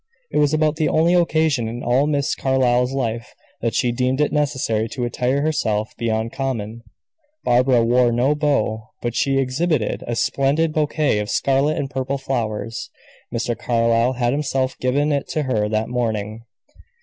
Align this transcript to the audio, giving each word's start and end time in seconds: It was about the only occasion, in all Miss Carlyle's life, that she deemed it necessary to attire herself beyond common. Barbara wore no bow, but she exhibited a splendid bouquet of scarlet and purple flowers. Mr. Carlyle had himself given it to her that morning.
It 0.31 0.39
was 0.39 0.51
about 0.51 0.77
the 0.77 0.89
only 0.89 1.13
occasion, 1.13 1.67
in 1.67 1.83
all 1.83 2.07
Miss 2.07 2.33
Carlyle's 2.33 2.91
life, 2.91 3.35
that 3.61 3.75
she 3.75 3.91
deemed 3.91 4.19
it 4.19 4.33
necessary 4.33 4.89
to 4.89 5.05
attire 5.05 5.41
herself 5.41 5.95
beyond 5.95 6.31
common. 6.31 6.81
Barbara 7.43 7.85
wore 7.85 8.11
no 8.11 8.33
bow, 8.33 8.89
but 9.03 9.13
she 9.13 9.37
exhibited 9.37 10.03
a 10.07 10.15
splendid 10.15 10.73
bouquet 10.73 11.19
of 11.19 11.29
scarlet 11.29 11.77
and 11.77 11.87
purple 11.87 12.17
flowers. 12.17 12.89
Mr. 13.31 13.55
Carlyle 13.55 14.13
had 14.13 14.33
himself 14.33 14.75
given 14.79 15.11
it 15.11 15.27
to 15.27 15.43
her 15.43 15.69
that 15.69 15.87
morning. 15.87 16.45